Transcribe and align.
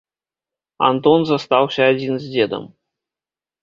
Антон 0.87 1.19
застаўся 1.33 1.81
адзін 1.93 2.13
з 2.27 2.35
дзедам. 2.35 2.63